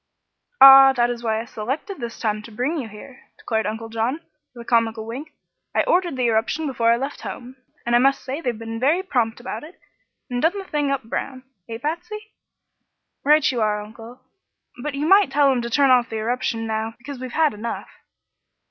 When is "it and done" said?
9.63-10.57